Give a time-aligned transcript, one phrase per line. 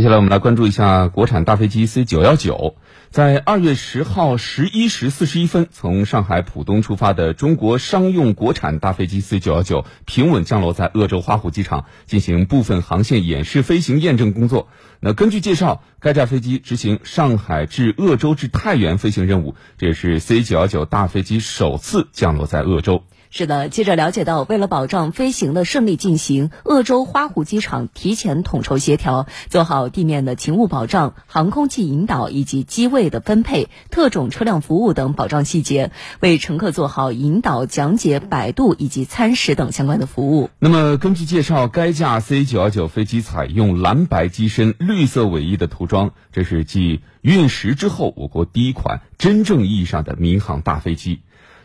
[0.00, 2.76] 接下来我们来关注一下国产大飞机 C 九幺九，
[3.10, 14.68] 在二月十号十一时四十一分从上海浦东出发的中国商用国产大飞机 C 九幺九平稳降落在鄂州花湖机场，进行部分航线演示飞行验证工作。
[15.00, 23.04] 那根据介绍，该架飞机执行上海至鄂州至太原飞行任务，这也是 C 九幺九大飞机首次降落在鄂州。
[23.32, 40.50] 是的，记者了解到，为了保障飞行的顺利进行，鄂州花湖机场提前统筹协调，做好地面的勤务保障、航空器引导以及机位的分配、特种车辆服务等保障细节，为乘客做好引导、讲解、摆渡以及餐食等相关的服务。
[40.58, 51.20] 那么，根据介绍，该架 C 九幺九飞机采用蓝白机身、绿色尾翼的涂装，这是继运十之后，我国第一款真正意义上的民航大飞机。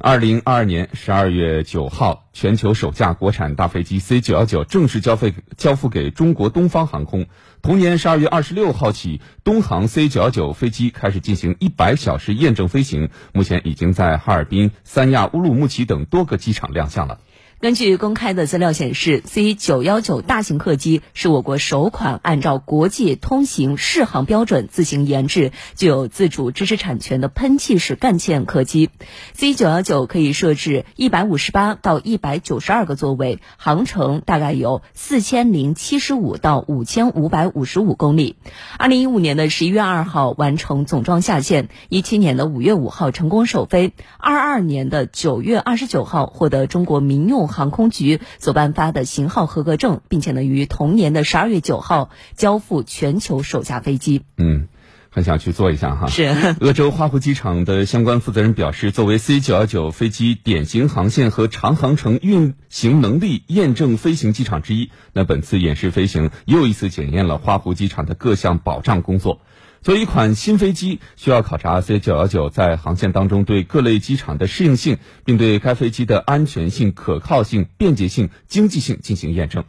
[0.00, 7.26] 二零二二年十二月九号，全球首架国产大飞机 C 九幺九正式交费交付给中国东方航空。
[7.62, 17.18] 同年十二月二十六号起，东航 C 九幺九飞机开始进行一百小时验证飞行，目前已经在哈尔滨、三亚、乌鲁木齐等多个机场亮相了。
[17.60, 28.90] 根据公开的资料显示，C 九幺九大型客机是我国首款按照国际通行适航标准自行研制、具有自主知识产权的喷气式干线客机。
[29.32, 38.36] C 九幺九可以设置一百五十八到一百九十二个座位，航程大概有四千零七十五到五千五百五十五公里。
[38.78, 47.47] 二零一五年的十一月二号完成总装下线，一七年的五月五号成功首飞，二二年的九月二十九号获得中国民用。
[47.48, 54.22] 航空局所颁发的型号合格证，并且呢，于同年的十二月九号交付全球首架飞机。
[54.36, 54.68] 嗯，
[55.10, 56.06] 很想去做一下哈。
[56.08, 56.54] 是。
[56.60, 69.40] 鄂州花湖机场的相关负责人表示，作为 C 九幺九飞机典型航线和长航程运行能力验证飞行机场之一，那本次演示飞行又一次检验了花湖机场的各项保障工作。
[69.80, 79.64] 作为一款新飞机，需要考察 C 九幺九在航线当中对各类机场的适应性，并对该飞机的安全性、可靠性、便捷性、经济性进行验证。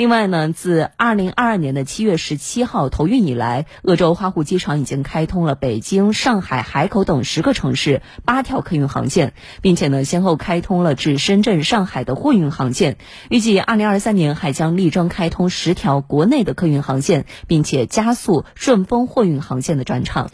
[0.00, 12.96] 另外呢，自二零二二年的七月十七号投运以来，鄂州花湖机场已经开通了北京、上海、海口等十个城市八条客运航线，并且呢，先后开通了至深圳、上海的货运航线。
[13.28, 20.30] 预计二零二三年还将力争开通十条国内的客运航线，并且加速顺丰货运航线的转场。